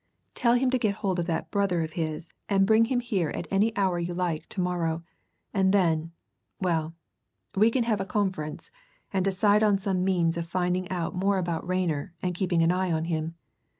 [0.33, 3.47] Tell him to get hold of that brother of his and bring him here at
[3.51, 5.03] any hour you like to morrow,
[5.53, 6.11] and then
[6.59, 6.95] well,
[7.53, 8.71] we can have a conference,
[9.13, 12.91] and decide on some means of finding out more about Rayner and keeping an eye
[12.91, 13.35] on him.